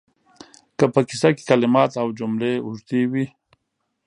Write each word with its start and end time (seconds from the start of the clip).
که 0.77 0.85
په 0.93 1.01
کیسه 1.09 1.29
کې 1.35 1.43
کلمات 1.49 1.91
او 2.01 2.07
جملې 2.19 2.53
اوږدې 2.65 3.01
وي 3.11 3.25